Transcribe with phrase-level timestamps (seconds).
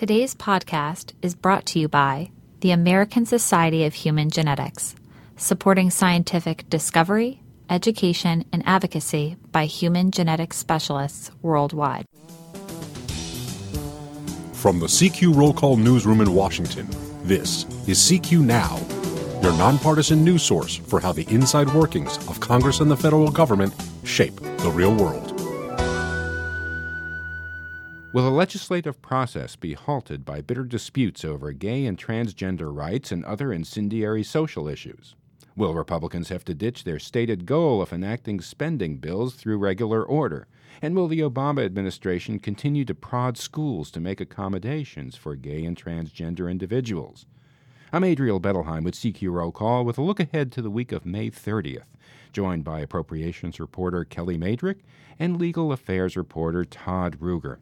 [0.00, 4.94] Today's podcast is brought to you by the American Society of Human Genetics,
[5.36, 12.06] supporting scientific discovery, education, and advocacy by human genetics specialists worldwide.
[14.54, 16.88] From the CQ Roll Call Newsroom in Washington,
[17.24, 18.80] this is CQ Now,
[19.42, 23.74] your nonpartisan news source for how the inside workings of Congress and the federal government
[24.04, 25.29] shape the real world.
[28.12, 33.24] Will the legislative process be halted by bitter disputes over gay and transgender rights and
[33.24, 35.14] other incendiary social issues?
[35.54, 40.48] Will Republicans have to ditch their stated goal of enacting spending bills through regular order?
[40.82, 45.76] And will the Obama administration continue to prod schools to make accommodations for gay and
[45.76, 47.26] transgender individuals?
[47.92, 51.30] I'm Adriel Bettelheim with CQ Call with a look ahead to the week of May
[51.30, 51.86] 30th,
[52.32, 54.80] joined by appropriations reporter Kelly Mejdrich
[55.16, 57.58] and legal affairs reporter Todd Ruger.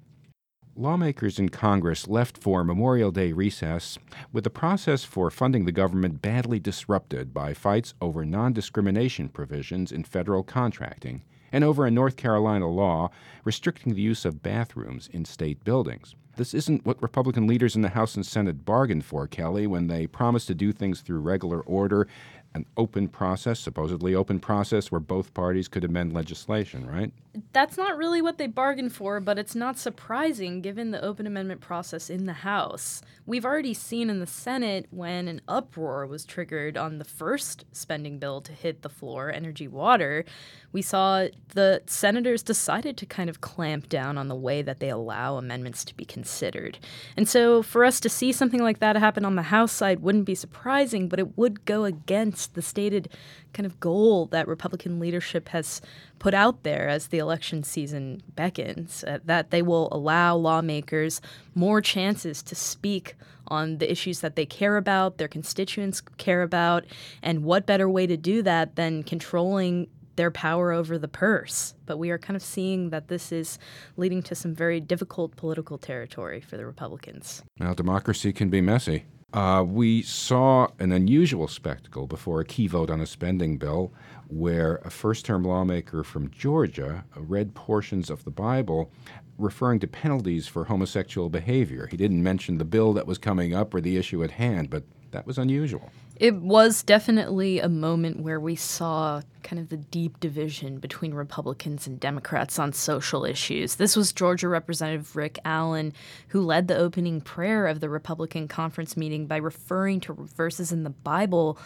[0.78, 3.98] Lawmakers in Congress left for Memorial Day recess
[4.32, 9.90] with the process for funding the government badly disrupted by fights over non discrimination provisions
[9.90, 13.10] in federal contracting and over a North Carolina law
[13.42, 16.14] restricting the use of bathrooms in state buildings.
[16.36, 20.06] This isn't what Republican leaders in the House and Senate bargained for, Kelly, when they
[20.06, 22.06] promised to do things through regular order
[22.54, 27.12] an open process, supposedly open process, where both parties could amend legislation, right?
[27.52, 31.60] That's not really what they bargained for, but it's not surprising given the open amendment
[31.60, 33.02] process in the House.
[33.26, 38.18] We've already seen in the Senate when an uproar was triggered on the first spending
[38.18, 40.24] bill to hit the floor, energy water,
[40.72, 44.90] we saw the senators decided to kind of clamp down on the way that they
[44.90, 46.78] allow amendments to be considered.
[47.16, 50.24] And so for us to see something like that happen on the House side wouldn't
[50.24, 53.10] be surprising, but it would go against the stated
[53.52, 55.80] kind of goal that Republican leadership has
[56.18, 61.20] put out there as the election season beckons uh, that they will allow lawmakers
[61.54, 63.14] more chances to speak
[63.48, 66.84] on the issues that they care about, their constituents care about,
[67.22, 71.74] and what better way to do that than controlling their power over the purse.
[71.86, 73.58] But we are kind of seeing that this is
[73.96, 77.42] leading to some very difficult political territory for the Republicans.
[77.58, 79.04] Now, democracy can be messy.
[79.32, 83.92] Uh, we saw an unusual spectacle before a key vote on a spending bill
[84.28, 88.90] where a first term lawmaker from Georgia read portions of the Bible
[89.36, 91.86] referring to penalties for homosexual behavior.
[91.90, 94.82] He didn't mention the bill that was coming up or the issue at hand, but
[95.10, 95.90] that was unusual.
[96.18, 101.86] It was definitely a moment where we saw kind of the deep division between Republicans
[101.86, 103.76] and Democrats on social issues.
[103.76, 105.92] This was Georgia Representative Rick Allen,
[106.28, 110.82] who led the opening prayer of the Republican conference meeting by referring to verses in
[110.82, 111.56] the Bible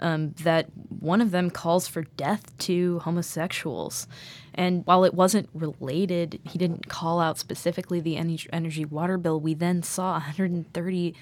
[0.00, 0.66] um, that
[1.00, 4.06] one of them calls for death to homosexuals.
[4.54, 9.40] And while it wasn't related, he didn't call out specifically the energy water bill.
[9.40, 11.14] We then saw 130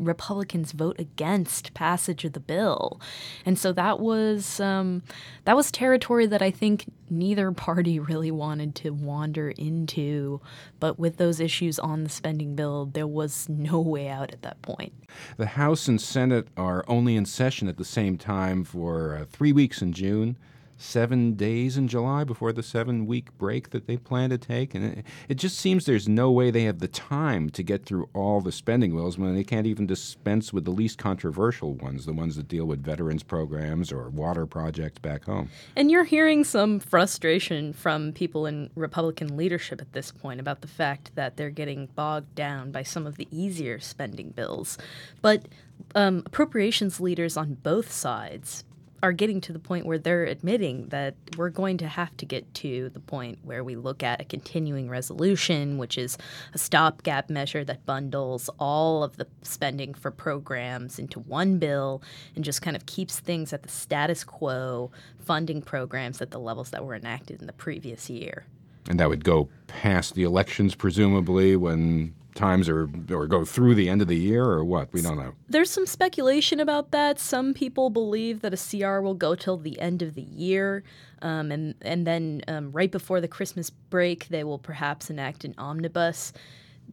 [0.00, 3.00] Republicans vote against passage of the bill,
[3.44, 5.02] and so that was um,
[5.44, 10.40] that was territory that I think neither party really wanted to wander into.
[10.78, 14.60] But with those issues on the spending bill, there was no way out at that
[14.62, 14.92] point.
[15.36, 19.52] The House and Senate are only in session at the same time for uh, three
[19.52, 20.36] weeks in June
[20.80, 24.74] seven days in July before the seven week break that they plan to take.
[24.74, 28.08] And it, it, just seems there's no way they have the time to get through
[28.14, 32.12] all the spending bills when they can't even dispense with the least controversial ones, the
[32.12, 35.50] ones that deal with veterans programs or water projects back home.
[35.76, 40.68] And you're hearing some frustration from people in Republican leadership at this point about the
[40.68, 44.78] fact that they're getting bogged down by some of the easier spending bills.
[45.20, 45.46] But
[45.94, 48.64] um, appropriations leaders on both sides
[49.02, 52.52] are getting to the point where they're admitting that we're going to have to get
[52.54, 56.18] to the point where we look at a continuing resolution, which is
[56.52, 62.02] a stopgap measure that bundles all of the spending for programs into one bill
[62.36, 66.70] and just kind of keeps things at the status quo, funding programs at the levels
[66.70, 68.44] that were enacted in the previous year.
[68.88, 73.88] And that would go past the elections, presumably, when times or or go through the
[73.88, 74.92] end of the year or what?
[74.92, 75.34] We don't know.
[75.48, 77.18] There's some speculation about that.
[77.18, 80.82] Some people believe that a CR will go till the end of the year,
[81.22, 85.54] um, and and then um, right before the Christmas break, they will perhaps enact an
[85.58, 86.32] omnibus.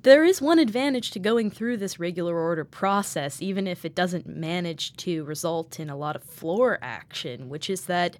[0.04, 4.28] There is one advantage to going through this regular order process, even if it doesn't
[4.28, 8.18] manage to result in a lot of floor action, which is that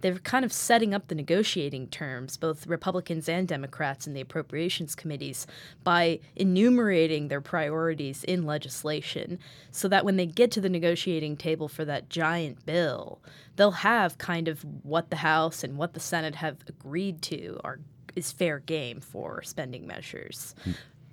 [0.00, 4.94] they're kind of setting up the negotiating terms, both Republicans and Democrats in the appropriations
[4.94, 5.46] committees,
[5.84, 9.38] by enumerating their priorities in legislation
[9.70, 13.20] so that when they get to the negotiating table for that giant bill,
[13.56, 17.80] they'll have kind of what the House and what the Senate have agreed to are
[18.16, 20.54] is fair game for spending measures.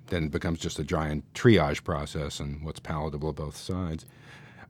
[0.08, 4.06] then it becomes just a giant triage process and what's palatable both sides.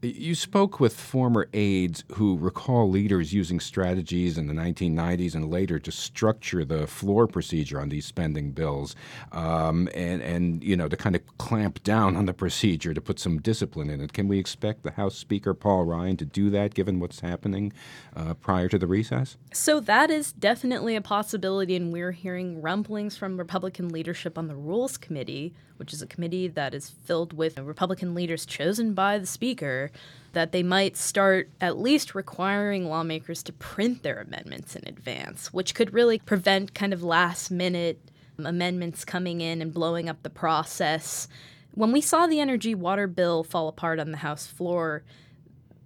[0.01, 5.81] You spoke with former aides who recall leaders using strategies in the 1990s and later
[5.81, 8.95] to structure the floor procedure on these spending bills,
[9.33, 13.19] um, and and you know to kind of clamp down on the procedure to put
[13.19, 14.13] some discipline in it.
[14.13, 17.73] Can we expect the House Speaker Paul Ryan to do that, given what's happening
[18.15, 19.37] uh, prior to the recess?
[19.53, 24.55] So that is definitely a possibility, and we're hearing rumblings from Republican leadership on the
[24.55, 29.27] Rules Committee which is a committee that is filled with Republican leaders chosen by the
[29.27, 29.88] Speaker,
[30.33, 35.75] that they might start at least requiring lawmakers to print their amendments in advance, which
[35.75, 37.99] could really prevent kind of last minute
[38.39, 41.29] amendments coming in and blowing up the process.
[41.75, 45.03] When we saw the energy water bill fall apart on the House floor,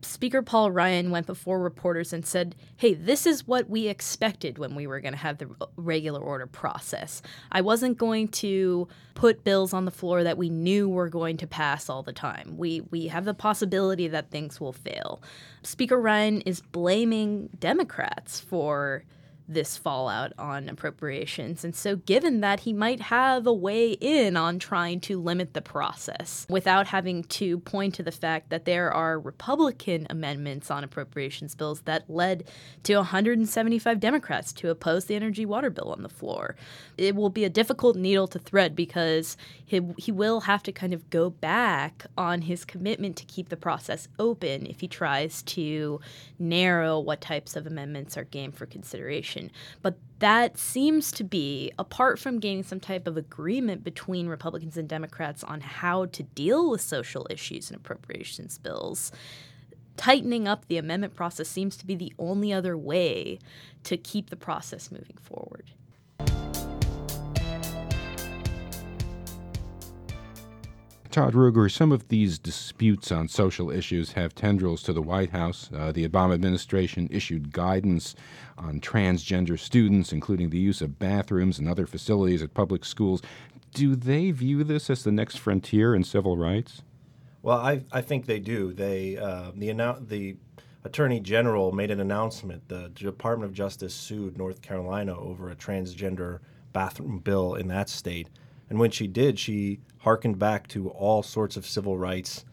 [0.05, 4.75] Speaker Paul Ryan went before reporters and said, Hey, this is what we expected when
[4.75, 7.23] we were going to have the regular order process.
[7.51, 11.47] I wasn't going to put bills on the floor that we knew were going to
[11.47, 12.57] pass all the time.
[12.57, 15.23] We, we have the possibility that things will fail.
[15.63, 19.05] Speaker Ryan is blaming Democrats for
[19.49, 21.65] this fallout on appropriations.
[21.65, 25.63] And so, given that he might have a way in on trying to limit the
[25.63, 31.55] process without having to point to the fact that there are Republican amendments on appropriations
[31.55, 32.45] bills that led
[32.85, 36.57] to 175 Democrats to oppose the energy water bill on the floor,
[36.97, 40.95] it will be a difficult needle to thread because he, he will have to kind
[40.95, 46.01] of go back on his commitment to keep the process open if he tries to
[46.39, 49.32] narrow what types of amendments are game for consideration.
[49.83, 54.89] But that seems to be, apart from gaining some type of agreement between Republicans and
[54.89, 59.13] Democrats on how to deal with social issues and appropriations bills,
[59.97, 63.39] tightening up the amendment process seems to be the only other way
[63.85, 65.73] to keep the process moving forward.
[71.13, 75.69] Todd Ruger, some of these disputes on social issues have tendrils to the White House.
[75.71, 78.15] Uh, the Obama administration issued guidance
[78.57, 83.21] on transgender students, including the use of bathrooms and other facilities at public schools.
[83.75, 86.81] Do they view this as the next frontier in civil rights?
[87.43, 88.73] Well, I, I think they do.
[88.73, 89.71] They uh, the
[90.01, 90.37] the
[90.83, 92.71] Attorney General made an announcement.
[92.71, 96.39] The Department of Justice sued North Carolina over a transgender
[96.73, 98.31] bathroom bill in that state.
[98.71, 102.45] And when she did, she harkened back to all sorts of civil rights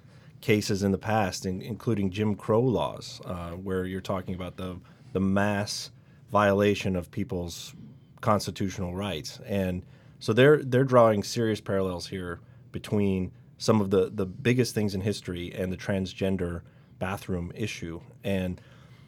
[0.42, 4.80] cases in the past, in, including Jim Crow laws, uh, where you're talking about the
[5.12, 5.92] the mass
[6.32, 7.74] violation of people's
[8.22, 9.40] constitutional rights.
[9.46, 9.84] And
[10.20, 12.40] so they're they're drawing serious parallels here
[12.72, 16.62] between some of the the biggest things in history and the transgender
[17.00, 18.02] bathroom issue.
[18.24, 18.62] And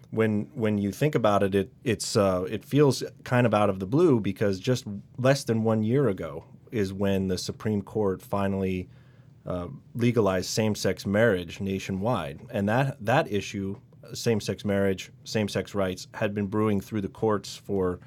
[0.09, 3.79] when when you think about it, it it's uh, it feels kind of out of
[3.79, 4.85] the blue because just
[5.17, 8.89] less than one year ago, is when the Supreme Court finally
[9.45, 13.77] uh, legalized same-sex marriage nationwide, and that that issue,
[14.13, 17.99] same-sex marriage, same-sex rights, had been brewing through the courts for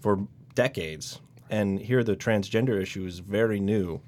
[0.00, 1.20] for decades.
[1.50, 4.00] And here, the transgender issue is very new.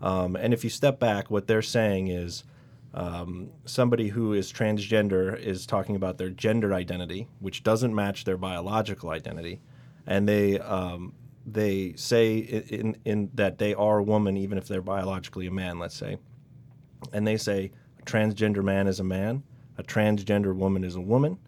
[0.00, 2.44] Um, and if you step back, what they're saying is
[2.94, 8.38] um, somebody who is transgender is talking about their gender identity, which doesn't match their
[8.38, 9.60] biological identity,
[10.06, 11.12] and they um,
[11.52, 15.78] they say in, in that they are a woman even if they're biologically a man,
[15.78, 16.18] let's say,
[17.12, 19.42] and they say a transgender man is a man,
[19.76, 21.38] a transgender woman is a woman.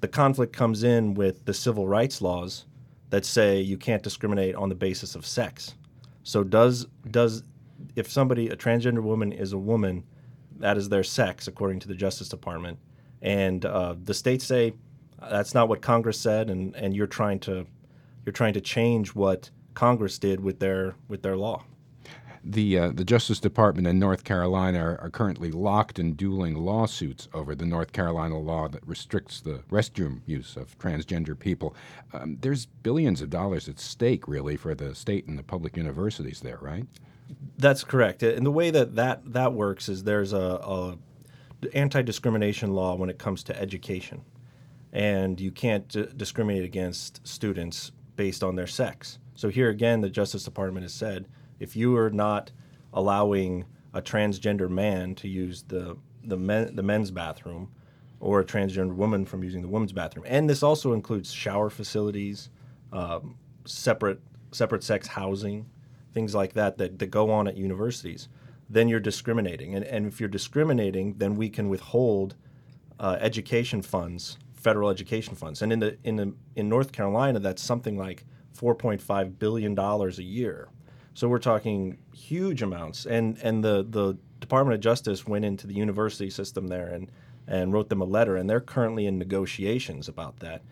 [0.00, 2.66] The conflict comes in with the civil rights laws
[3.10, 5.74] that say you can't discriminate on the basis of sex.
[6.22, 7.44] So does does
[7.94, 10.04] if somebody a transgender woman is a woman,
[10.58, 12.78] that is their sex according to the Justice Department,
[13.22, 14.74] and uh, the states say
[15.30, 17.66] that's not what Congress said, and and you're trying to
[18.26, 21.62] you're trying to change what Congress did with their with their law.
[22.44, 27.28] The uh, the Justice Department in North Carolina are, are, currently locked in dueling lawsuits
[27.34, 31.74] over the North Carolina law that restricts the restroom use of transgender people.
[32.12, 36.40] Um, there's billions of dollars at stake, really, for the state and the public universities
[36.40, 36.86] there, right?
[37.58, 38.22] That's correct.
[38.22, 40.98] And the way that that, that works is there's a, a
[41.74, 44.22] anti-discrimination law when it comes to education,
[44.92, 49.18] and you can't d- discriminate against students based on their sex.
[49.34, 51.28] So here again, the Justice Department has said
[51.60, 52.50] if you are not
[52.92, 57.70] allowing a transgender man to use the the, men, the men's bathroom
[58.18, 62.48] or a transgender woman from using the women's bathroom, and this also includes shower facilities,
[62.92, 64.20] um, separate
[64.52, 65.66] separate sex housing,
[66.14, 68.28] things like that, that that go on at universities,
[68.68, 69.74] then you're discriminating.
[69.74, 72.34] And, and if you're discriminating, then we can withhold
[72.98, 75.62] uh, education funds federal education funds.
[75.62, 78.24] And in the in the in North Carolina, that's something like
[78.58, 80.68] 4.5 billion dollars a year.
[81.14, 85.74] So we're talking huge amounts, and and the the Department of Justice went into the
[85.74, 87.12] university system there and
[87.46, 90.62] and wrote them a letter, and they're currently in negotiations about that.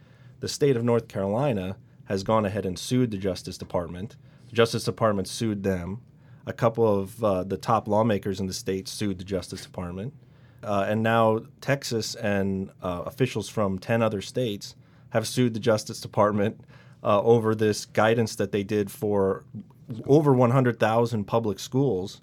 [0.40, 4.16] The state of North Carolina has gone ahead and sued the Justice Department.
[4.48, 6.00] The Justice Department sued them.
[6.46, 10.14] A couple of uh, the top lawmakers in the state sued the Justice Department.
[10.64, 14.75] Uh, and now Texas and uh, officials from 10 other states
[15.11, 16.61] have sued the Justice Department
[17.02, 19.44] uh, over this guidance that they did for
[20.06, 22.21] over 100,000 public schools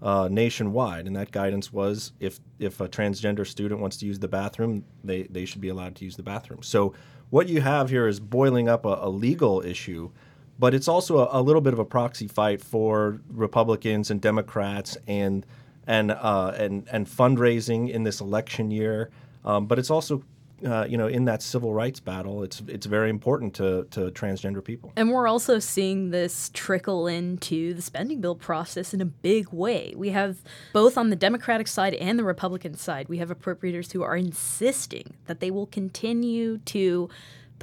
[0.00, 1.06] uh, nationwide.
[1.06, 5.24] And that guidance was if, if a transgender student wants to use the bathroom, they,
[5.24, 6.62] they should be allowed to use the bathroom.
[6.62, 6.94] So
[7.30, 10.10] what you have here is boiling up a, a legal issue,
[10.58, 14.96] but it's also a, a, little bit of a proxy fight for Republicans and Democrats
[15.06, 15.46] and
[15.86, 19.10] and uh, and and fundraising in this election year.
[19.44, 20.22] Um, but it's also
[20.64, 24.62] uh, you know, in that civil rights battle, it's it's very important to to transgender
[24.62, 24.92] people.
[24.96, 29.94] And we're also seeing this trickle into the spending bill process in a big way.
[29.96, 30.38] We have
[30.72, 35.14] both on the Democratic side and the Republican side, we have appropriators who are insisting
[35.26, 37.08] that they will continue to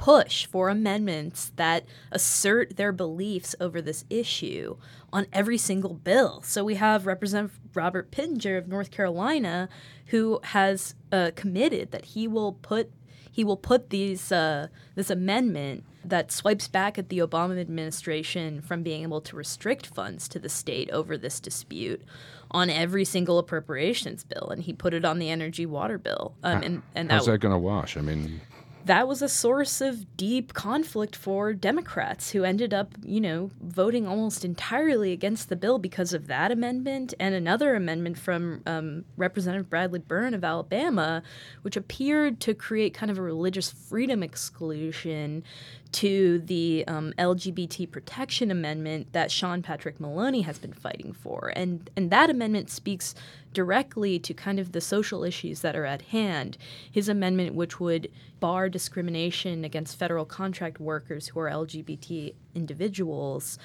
[0.00, 4.78] push for amendments that assert their beliefs over this issue
[5.12, 6.40] on every single bill.
[6.40, 9.68] So we have Representative Robert Pittenger of North Carolina
[10.06, 12.90] who has uh, committed that he will put
[13.30, 18.82] he will put these uh, this amendment that swipes back at the Obama administration from
[18.82, 22.02] being able to restrict funds to the state over this dispute
[22.50, 26.34] on every single appropriations bill, and he put it on the energy water bill.
[26.42, 27.96] Um, and, and how's that, that going to wash?
[27.96, 28.40] I mean,
[28.84, 34.06] that was a source of deep conflict for Democrats who ended up, you know, voting
[34.06, 39.68] almost entirely against the bill because of that amendment and another amendment from um, Representative
[39.68, 41.22] Bradley Byrne of Alabama,
[41.62, 45.44] which appeared to create kind of a religious freedom exclusion
[45.92, 51.52] to the um, LGBT protection amendment that Sean Patrick Maloney has been fighting for.
[51.56, 53.14] And, and that amendment speaks
[53.52, 56.56] directly to kind of the social issues that are at hand.
[56.90, 63.58] His amendment, which would bar discrimination against federal contract workers who are LGBT individuals,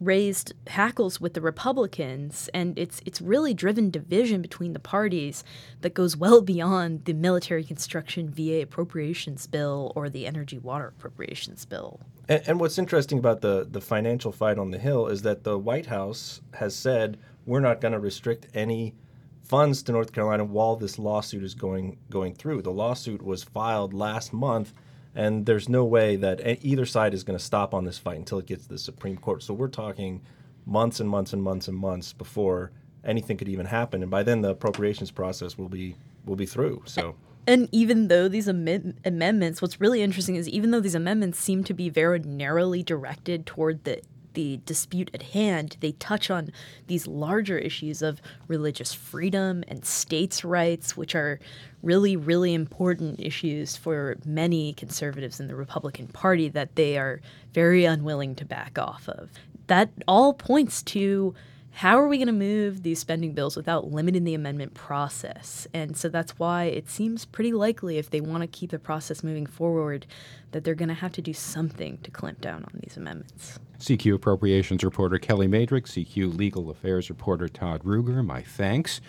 [0.00, 5.44] raised hackles with the Republicans, and it's it's really driven division between the parties
[5.82, 11.64] that goes well beyond the military construction VA appropriations bill or the energy water appropriations
[11.64, 12.00] bill.
[12.28, 15.58] And, and what's interesting about the the financial fight on the Hill is that the
[15.58, 18.94] White House has said we're not going to restrict any
[19.42, 22.62] funds to North Carolina while this lawsuit is going going through.
[22.62, 24.72] The lawsuit was filed last month
[25.14, 28.38] and there's no way that either side is going to stop on this fight until
[28.38, 29.42] it gets to the Supreme Court.
[29.42, 30.22] So we're talking
[30.66, 32.70] months and months and months and months before
[33.04, 36.82] anything could even happen, and by then the appropriations process will be will be through.
[36.86, 37.16] So.
[37.46, 41.64] And even though these am- amendments, what's really interesting is even though these amendments seem
[41.64, 44.02] to be very narrowly directed toward the
[44.34, 46.52] the dispute at hand, they touch on
[46.86, 51.40] these larger issues of religious freedom and states' rights, which are
[51.82, 57.20] really, really important issues for many conservatives in the Republican Party that they are
[57.52, 59.30] very unwilling to back off of.
[59.66, 61.34] That all points to
[61.72, 65.66] how are we going to move these spending bills without limiting the amendment process?
[65.72, 69.22] And so that's why it seems pretty likely if they want to keep the process
[69.22, 70.06] moving forward
[70.50, 73.58] that they're going to have to do something to clamp down on these amendments.
[73.78, 79.00] CQ Appropriations reporter Kelly Mejdrich, CQ Legal Affairs reporter Todd Ruger, my thanks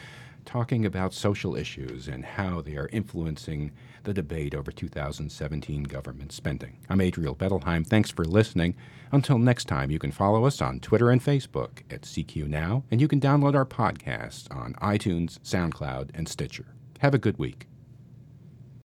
[0.52, 3.72] talking about social issues and how they are influencing
[4.04, 6.78] the debate over 2017 government spending.
[6.90, 7.88] I'm Adriel Bettelheim.
[7.88, 8.76] Thanks for listening.
[9.14, 13.00] Until next time, you can follow us on Twitter and Facebook at CQ Now, and
[13.00, 16.66] you can download our podcast on iTunes, SoundCloud, and Stitcher.
[17.00, 17.71] Have a good week.